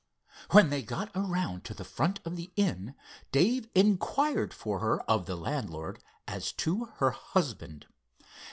When 0.49 0.71
they 0.71 0.81
got 0.81 1.11
around 1.13 1.63
to 1.65 1.75
the 1.75 1.83
front 1.83 2.21
of 2.25 2.35
the 2.35 2.51
inn, 2.55 2.95
Dave 3.31 3.69
inquired 3.75 4.51
for 4.51 4.79
her 4.79 5.03
of 5.03 5.27
the 5.27 5.35
landlord 5.35 6.03
as 6.27 6.51
to 6.53 6.85
her 6.97 7.11
husband. 7.11 7.85